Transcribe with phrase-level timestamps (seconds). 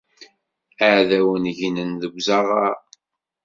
[0.87, 2.77] Aɛdawen gnen deg uẓaɣar.